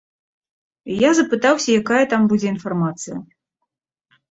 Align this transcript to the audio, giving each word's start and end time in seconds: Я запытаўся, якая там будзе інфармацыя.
Я 1.07 1.11
запытаўся, 1.19 1.69
якая 1.83 2.01
там 2.15 2.21
будзе 2.33 2.47
інфармацыя. 2.55 3.17